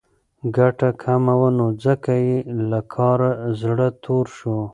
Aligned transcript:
ګټه 0.55 0.89
کمه 1.03 1.33
وه 1.39 1.49
نو 1.57 1.67
ځکه 1.85 2.11
یې 2.25 2.37
له 2.69 2.79
کاره 2.93 3.31
زړه 3.61 3.87
توری 4.03 4.31
شو. 4.37 4.57